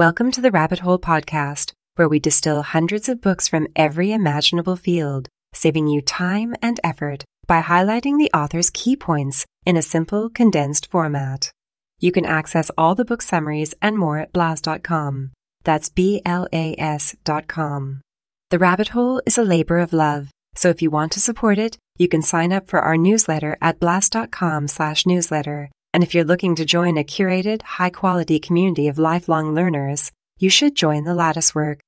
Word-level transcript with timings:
Welcome 0.00 0.30
to 0.30 0.40
the 0.40 0.50
Rabbit 0.50 0.78
Hole 0.78 0.98
Podcast, 0.98 1.72
where 1.96 2.08
we 2.08 2.18
distill 2.18 2.62
hundreds 2.62 3.06
of 3.10 3.20
books 3.20 3.48
from 3.48 3.66
every 3.76 4.12
imaginable 4.12 4.76
field, 4.76 5.28
saving 5.52 5.88
you 5.88 6.00
time 6.00 6.54
and 6.62 6.80
effort 6.82 7.22
by 7.46 7.60
highlighting 7.60 8.16
the 8.16 8.30
author's 8.32 8.70
key 8.70 8.96
points 8.96 9.44
in 9.66 9.76
a 9.76 9.82
simple, 9.82 10.30
condensed 10.30 10.90
format. 10.90 11.50
You 11.98 12.12
can 12.12 12.24
access 12.24 12.70
all 12.78 12.94
the 12.94 13.04
book 13.04 13.20
summaries 13.20 13.74
and 13.82 13.98
more 13.98 14.16
at 14.16 14.32
blas.com. 14.32 15.32
That's 15.64 15.90
B 15.90 16.22
L 16.24 16.48
A 16.50 16.74
S.com. 16.78 18.00
The 18.48 18.58
Rabbit 18.58 18.88
Hole 18.96 19.20
is 19.26 19.36
a 19.36 19.44
labor 19.44 19.80
of 19.80 19.92
love, 19.92 20.30
so 20.54 20.70
if 20.70 20.80
you 20.80 20.90
want 20.90 21.12
to 21.12 21.20
support 21.20 21.58
it, 21.58 21.76
you 21.98 22.08
can 22.08 22.22
sign 22.22 22.54
up 22.54 22.70
for 22.70 22.80
our 22.80 22.96
newsletter 22.96 23.58
at 23.60 23.78
blas.com 23.78 24.66
slash 24.66 25.04
newsletter 25.04 25.68
and 25.92 26.02
if 26.02 26.14
you're 26.14 26.24
looking 26.24 26.54
to 26.54 26.64
join 26.64 26.96
a 26.96 27.04
curated, 27.04 27.62
high 27.62 27.90
quality 27.90 28.38
community 28.38 28.88
of 28.88 28.98
lifelong 28.98 29.54
learners, 29.54 30.12
you 30.38 30.50
should 30.50 30.74
join 30.74 31.04
the 31.04 31.14
Latticework. 31.14 31.80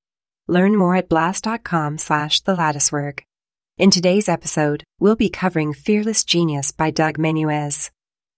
Learn 0.49 0.77
more 0.77 0.97
at 0.97 1.09
blas.com 1.09 1.99
slash 1.99 2.41
the 2.41 2.55
latticework. 2.55 3.25
In 3.79 3.91
today's 3.91 4.29
episode, 4.29 4.85
we'll 4.99 5.17
be 5.17 5.31
covering 5.31 5.73
Fearless 5.73 6.25
Genius 6.25 6.73
by 6.73 6.91
Doug 6.91 7.17
Menuez. 7.17 7.91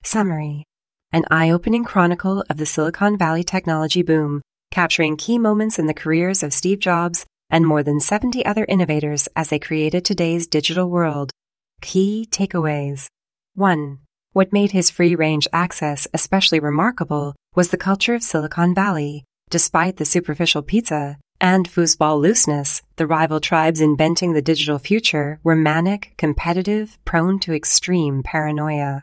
Summary 0.04 0.64
An 1.12 1.24
eye 1.30 1.50
opening 1.50 1.84
chronicle 1.84 2.44
of 2.48 2.58
the 2.58 2.66
Silicon 2.66 3.16
Valley 3.16 3.42
technology 3.42 4.02
boom, 4.02 4.42
capturing 4.70 5.16
key 5.16 5.38
moments 5.38 5.78
in 5.78 5.86
the 5.86 5.94
careers 5.94 6.42
of 6.42 6.52
Steve 6.52 6.78
Jobs 6.78 7.24
and 7.50 7.66
more 7.66 7.82
than 7.82 8.00
70 8.00 8.44
other 8.44 8.64
innovators 8.68 9.28
as 9.34 9.48
they 9.48 9.58
created 9.58 10.04
today's 10.04 10.46
digital 10.46 10.88
world. 10.90 11.30
Key 11.80 12.28
takeaways 12.30 13.06
1. 13.54 13.98
What 14.34 14.52
made 14.52 14.72
his 14.72 14.90
free 14.90 15.14
range 15.14 15.46
access 15.52 16.08
especially 16.12 16.58
remarkable 16.58 17.36
was 17.54 17.68
the 17.68 17.76
culture 17.76 18.16
of 18.16 18.22
Silicon 18.24 18.74
Valley. 18.74 19.22
Despite 19.48 19.96
the 19.96 20.04
superficial 20.04 20.60
pizza 20.60 21.18
and 21.40 21.70
foosball 21.70 22.20
looseness, 22.20 22.82
the 22.96 23.06
rival 23.06 23.38
tribes 23.38 23.80
inventing 23.80 24.32
the 24.32 24.42
digital 24.42 24.80
future 24.80 25.38
were 25.44 25.54
manic, 25.54 26.14
competitive, 26.16 26.98
prone 27.04 27.38
to 27.38 27.54
extreme 27.54 28.24
paranoia. 28.24 29.02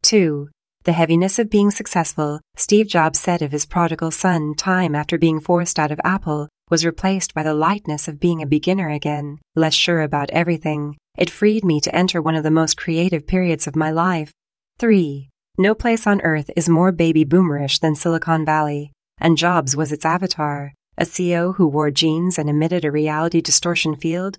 2. 0.00 0.48
The 0.84 0.92
heaviness 0.92 1.38
of 1.38 1.50
being 1.50 1.70
successful, 1.70 2.40
Steve 2.56 2.88
Jobs 2.88 3.20
said 3.20 3.42
of 3.42 3.52
his 3.52 3.66
prodigal 3.66 4.10
son 4.10 4.54
time 4.54 4.94
after 4.94 5.18
being 5.18 5.40
forced 5.40 5.78
out 5.78 5.90
of 5.90 6.00
Apple, 6.04 6.48
was 6.70 6.86
replaced 6.86 7.34
by 7.34 7.42
the 7.42 7.52
lightness 7.52 8.08
of 8.08 8.18
being 8.18 8.40
a 8.40 8.46
beginner 8.46 8.88
again, 8.88 9.40
less 9.54 9.74
sure 9.74 10.00
about 10.00 10.30
everything. 10.30 10.96
It 11.18 11.28
freed 11.28 11.66
me 11.66 11.82
to 11.82 11.94
enter 11.94 12.22
one 12.22 12.34
of 12.34 12.44
the 12.44 12.50
most 12.50 12.78
creative 12.78 13.26
periods 13.26 13.66
of 13.66 13.76
my 13.76 13.90
life. 13.90 14.32
3. 14.80 15.28
No 15.58 15.74
place 15.74 16.06
on 16.06 16.22
earth 16.22 16.50
is 16.56 16.66
more 16.66 16.90
baby 16.90 17.22
boomerish 17.22 17.80
than 17.80 17.94
Silicon 17.94 18.46
Valley, 18.46 18.92
and 19.18 19.36
Jobs 19.36 19.76
was 19.76 19.92
its 19.92 20.06
avatar, 20.06 20.72
a 20.96 21.04
CEO 21.04 21.54
who 21.56 21.68
wore 21.68 21.90
jeans 21.90 22.38
and 22.38 22.48
emitted 22.48 22.86
a 22.86 22.90
reality 22.90 23.42
distortion 23.42 23.94
field, 23.94 24.38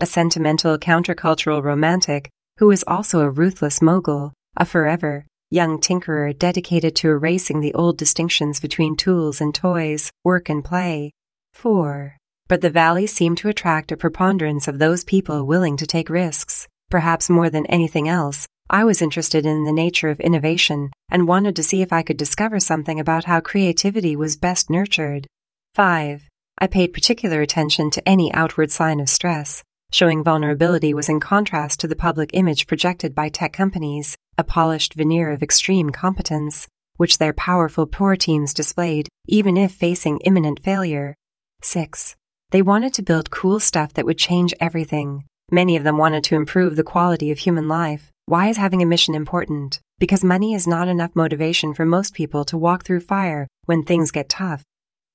a 0.00 0.06
sentimental 0.06 0.76
countercultural 0.76 1.62
romantic 1.62 2.28
who 2.58 2.68
is 2.72 2.82
also 2.88 3.20
a 3.20 3.30
ruthless 3.30 3.80
mogul, 3.80 4.32
a 4.56 4.64
forever 4.64 5.24
young 5.52 5.78
tinkerer 5.78 6.36
dedicated 6.36 6.96
to 6.96 7.08
erasing 7.08 7.60
the 7.60 7.74
old 7.74 7.96
distinctions 7.96 8.58
between 8.58 8.96
tools 8.96 9.40
and 9.40 9.54
toys, 9.54 10.10
work 10.24 10.48
and 10.48 10.64
play. 10.64 11.12
4. 11.54 12.16
But 12.48 12.60
the 12.60 12.70
valley 12.70 13.06
seemed 13.06 13.38
to 13.38 13.48
attract 13.48 13.92
a 13.92 13.96
preponderance 13.96 14.66
of 14.66 14.80
those 14.80 15.04
people 15.04 15.46
willing 15.46 15.76
to 15.76 15.86
take 15.86 16.10
risks, 16.10 16.66
perhaps 16.90 17.30
more 17.30 17.48
than 17.48 17.66
anything 17.66 18.08
else, 18.08 18.48
I 18.68 18.82
was 18.82 19.00
interested 19.00 19.46
in 19.46 19.62
the 19.62 19.72
nature 19.72 20.08
of 20.08 20.18
innovation 20.18 20.90
and 21.08 21.28
wanted 21.28 21.54
to 21.54 21.62
see 21.62 21.82
if 21.82 21.92
I 21.92 22.02
could 22.02 22.16
discover 22.16 22.58
something 22.58 22.98
about 22.98 23.24
how 23.24 23.38
creativity 23.38 24.16
was 24.16 24.36
best 24.36 24.68
nurtured. 24.68 25.28
5. 25.74 26.28
I 26.58 26.66
paid 26.66 26.92
particular 26.92 27.42
attention 27.42 27.90
to 27.92 28.08
any 28.08 28.32
outward 28.34 28.72
sign 28.72 28.98
of 28.98 29.08
stress. 29.08 29.62
Showing 29.92 30.24
vulnerability 30.24 30.92
was 30.94 31.08
in 31.08 31.20
contrast 31.20 31.78
to 31.80 31.86
the 31.86 31.94
public 31.94 32.30
image 32.32 32.66
projected 32.66 33.14
by 33.14 33.28
tech 33.28 33.52
companies, 33.52 34.16
a 34.36 34.42
polished 34.42 34.94
veneer 34.94 35.30
of 35.30 35.44
extreme 35.44 35.90
competence, 35.90 36.66
which 36.96 37.18
their 37.18 37.32
powerful 37.32 37.86
poor 37.86 38.16
teams 38.16 38.52
displayed, 38.52 39.08
even 39.28 39.56
if 39.56 39.70
facing 39.70 40.18
imminent 40.24 40.60
failure. 40.60 41.14
6. 41.62 42.16
They 42.50 42.62
wanted 42.62 42.94
to 42.94 43.02
build 43.02 43.30
cool 43.30 43.60
stuff 43.60 43.94
that 43.94 44.06
would 44.06 44.18
change 44.18 44.54
everything. 44.58 45.24
Many 45.52 45.76
of 45.76 45.84
them 45.84 45.98
wanted 45.98 46.24
to 46.24 46.34
improve 46.34 46.74
the 46.74 46.82
quality 46.82 47.30
of 47.30 47.38
human 47.38 47.68
life. 47.68 48.10
Why 48.28 48.48
is 48.48 48.56
having 48.56 48.82
a 48.82 48.86
mission 48.86 49.14
important? 49.14 49.78
Because 50.00 50.24
money 50.24 50.52
is 50.52 50.66
not 50.66 50.88
enough 50.88 51.14
motivation 51.14 51.72
for 51.74 51.86
most 51.86 52.12
people 52.12 52.44
to 52.46 52.58
walk 52.58 52.84
through 52.84 53.06
fire 53.06 53.46
when 53.66 53.84
things 53.84 54.10
get 54.10 54.28
tough. 54.28 54.64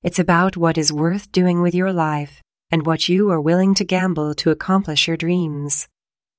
It's 0.02 0.18
about 0.18 0.56
what 0.56 0.78
is 0.78 0.94
worth 0.94 1.30
doing 1.30 1.60
with 1.60 1.74
your 1.74 1.92
life 1.92 2.40
and 2.70 2.86
what 2.86 3.10
you 3.10 3.30
are 3.30 3.38
willing 3.38 3.74
to 3.74 3.84
gamble 3.84 4.34
to 4.36 4.50
accomplish 4.50 5.06
your 5.06 5.18
dreams. 5.18 5.88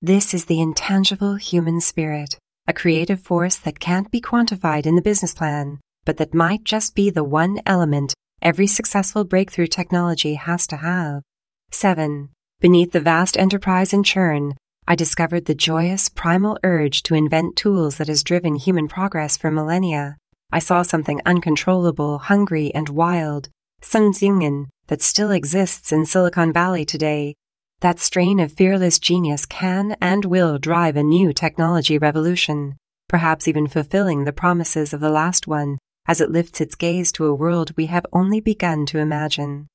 This 0.01 0.33
is 0.33 0.45
the 0.45 0.59
intangible 0.59 1.35
human 1.35 1.79
spirit, 1.79 2.39
a 2.67 2.73
creative 2.73 3.21
force 3.21 3.57
that 3.57 3.79
can't 3.79 4.09
be 4.09 4.19
quantified 4.19 4.87
in 4.87 4.95
the 4.95 5.01
business 5.03 5.35
plan, 5.35 5.79
but 6.05 6.17
that 6.17 6.33
might 6.33 6.63
just 6.63 6.95
be 6.95 7.11
the 7.11 7.23
one 7.23 7.59
element 7.67 8.15
every 8.41 8.65
successful 8.65 9.23
breakthrough 9.23 9.67
technology 9.67 10.33
has 10.33 10.65
to 10.65 10.77
have. 10.77 11.21
7. 11.69 12.29
Beneath 12.59 12.93
the 12.93 12.99
vast 12.99 13.37
enterprise 13.37 13.93
and 13.93 14.03
churn 14.03 14.55
I 14.85 14.95
discovered 14.95 15.45
the 15.45 15.55
joyous, 15.55 16.09
primal 16.09 16.57
urge 16.63 17.03
to 17.03 17.15
invent 17.15 17.55
tools 17.55 17.97
that 17.97 18.09
has 18.09 18.23
driven 18.23 18.55
human 18.55 18.87
progress 18.89 19.37
for 19.37 19.49
millennia. 19.49 20.17
I 20.51 20.59
saw 20.59 20.81
something 20.81 21.21
uncontrollable, 21.25 22.17
hungry, 22.19 22.73
and 22.75 22.89
wild, 22.89 23.49
Sunxingen, 23.81 24.65
that 24.87 25.01
still 25.01 25.31
exists 25.31 25.91
in 25.91 26.05
Silicon 26.05 26.51
Valley 26.51 26.83
today. 26.83 27.35
That 27.79 27.99
strain 27.99 28.39
of 28.39 28.51
fearless 28.51 28.99
genius 28.99 29.45
can 29.45 29.95
and 30.01 30.25
will 30.25 30.57
drive 30.57 30.97
a 30.97 31.03
new 31.03 31.33
technology 31.33 31.97
revolution, 31.97 32.75
perhaps 33.07 33.47
even 33.47 33.67
fulfilling 33.67 34.25
the 34.25 34.33
promises 34.33 34.93
of 34.93 34.99
the 34.99 35.09
last 35.09 35.47
one 35.47 35.77
as 36.05 36.19
it 36.19 36.31
lifts 36.31 36.59
its 36.59 36.75
gaze 36.75 37.11
to 37.13 37.25
a 37.25 37.35
world 37.35 37.71
we 37.77 37.85
have 37.85 38.05
only 38.11 38.41
begun 38.41 38.85
to 38.85 38.99
imagine. 38.99 39.67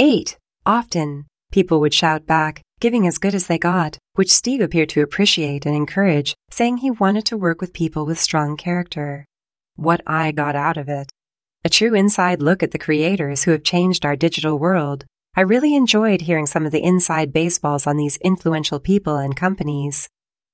8. 0.00 0.36
Often, 0.66 1.26
people 1.52 1.80
would 1.80 1.94
shout 1.94 2.26
back, 2.26 2.62
giving 2.80 3.06
as 3.06 3.18
good 3.18 3.34
as 3.34 3.46
they 3.46 3.58
got, 3.58 3.98
which 4.14 4.32
Steve 4.32 4.60
appeared 4.60 4.88
to 4.90 5.02
appreciate 5.02 5.66
and 5.66 5.74
encourage, 5.74 6.34
saying 6.50 6.78
he 6.78 6.90
wanted 6.90 7.24
to 7.26 7.36
work 7.36 7.60
with 7.60 7.72
people 7.72 8.06
with 8.06 8.20
strong 8.20 8.56
character. 8.56 9.24
What 9.76 10.00
I 10.06 10.32
got 10.32 10.54
out 10.54 10.76
of 10.76 10.88
it. 10.88 11.10
A 11.64 11.68
true 11.68 11.94
inside 11.94 12.40
look 12.40 12.62
at 12.62 12.70
the 12.70 12.78
creators 12.78 13.42
who 13.42 13.50
have 13.50 13.64
changed 13.64 14.04
our 14.04 14.16
digital 14.16 14.58
world. 14.58 15.04
I 15.36 15.40
really 15.40 15.74
enjoyed 15.74 16.22
hearing 16.22 16.46
some 16.46 16.66
of 16.66 16.72
the 16.72 16.82
inside 16.82 17.32
baseballs 17.32 17.86
on 17.86 17.96
these 17.96 18.16
influential 18.18 18.78
people 18.80 19.16
and 19.16 19.36
companies. 19.36 20.08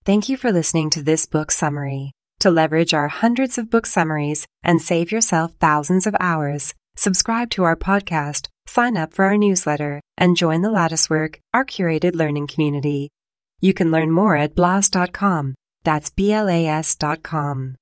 Thank 0.04 0.28
you 0.28 0.36
for 0.36 0.52
listening 0.52 0.90
to 0.90 1.02
this 1.02 1.26
book 1.26 1.50
summary. 1.50 2.12
To 2.40 2.50
leverage 2.50 2.92
our 2.94 3.08
hundreds 3.08 3.58
of 3.58 3.70
book 3.70 3.86
summaries 3.86 4.46
and 4.62 4.80
save 4.80 5.12
yourself 5.12 5.52
thousands 5.60 6.06
of 6.06 6.16
hours, 6.20 6.74
subscribe 6.96 7.50
to 7.50 7.64
our 7.64 7.76
podcast 7.76 8.48
sign 8.66 8.96
up 8.96 9.12
for 9.12 9.24
our 9.26 9.36
newsletter, 9.36 10.00
and 10.16 10.36
join 10.36 10.62
the 10.62 10.70
Latticework, 10.70 11.40
our 11.52 11.64
curated 11.64 12.14
learning 12.16 12.46
community. 12.46 13.10
You 13.60 13.72
can 13.74 13.90
learn 13.90 14.10
more 14.10 14.36
at 14.36 14.54
blas.com. 14.54 15.54
That's 15.84 16.10
B 16.10 16.32
L 16.32 16.48
A 16.48 16.66
S.com. 16.66 17.76